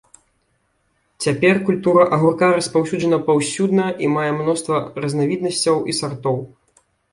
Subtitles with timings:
[1.25, 6.45] Цяпер культура агурка распаўсюджана паўсюдна і мае мноства разнавіднасцей і сартоў.